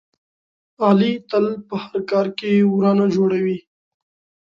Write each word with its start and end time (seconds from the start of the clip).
علي 0.85 1.13
تل 1.29 1.45
په 1.67 1.75
هر 1.83 1.97
کار 2.11 2.27
کې 2.37 2.51
ورانه 2.73 3.05
جوړوي. 3.15 3.57